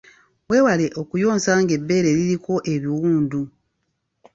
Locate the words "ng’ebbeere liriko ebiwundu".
1.61-3.41